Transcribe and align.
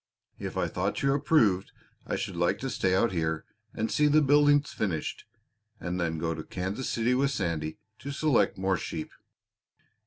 If 0.39 0.57
I 0.57 0.67
thought 0.67 1.03
you 1.03 1.13
approved 1.13 1.71
I 2.07 2.15
should 2.15 2.35
like 2.35 2.57
to 2.61 2.71
stay 2.71 2.95
out 2.95 3.11
here 3.11 3.45
and 3.75 3.91
see 3.91 4.07
the 4.07 4.23
buildings 4.23 4.73
finished 4.73 5.25
and 5.79 5.99
then 6.01 6.17
go 6.17 6.33
to 6.33 6.43
Kansas 6.43 6.89
City 6.89 7.13
with 7.13 7.29
Sandy 7.29 7.77
to 7.99 8.09
select 8.09 8.57
more 8.57 8.77
sheep. 8.77 9.11